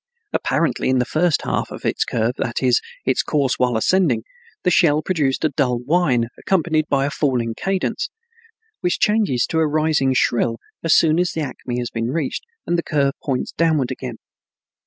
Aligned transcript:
Apparently 0.33 0.89
in 0.89 0.97
the 0.97 1.05
first 1.05 1.43
half 1.43 1.69
of 1.69 1.85
its 1.85 2.05
curve, 2.05 2.33
that 2.39 2.63
is, 2.63 2.81
its 3.05 3.21
course 3.21 3.59
while 3.59 3.77
ascending, 3.77 4.23
the 4.63 4.71
shell 4.71 5.03
produced 5.03 5.45
a 5.45 5.49
dull 5.49 5.77
whine 5.77 6.25
accompanied 6.39 6.87
by 6.89 7.05
a 7.05 7.11
falling 7.11 7.53
cadence, 7.53 8.09
which 8.79 8.97
changes 8.97 9.45
to 9.45 9.59
a 9.59 9.67
rising 9.67 10.15
shrill 10.15 10.57
as 10.83 10.95
soon 10.95 11.19
as 11.19 11.33
the 11.33 11.41
acme 11.41 11.77
has 11.77 11.91
been 11.91 12.09
reached 12.09 12.43
and 12.65 12.79
the 12.79 12.83
curve 12.83 13.13
points 13.21 13.51
downward 13.51 13.91
again. 13.91 14.17